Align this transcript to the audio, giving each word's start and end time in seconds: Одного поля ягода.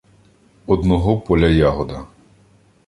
Одного 0.65 1.17
поля 1.19 1.47
ягода. 1.47 2.07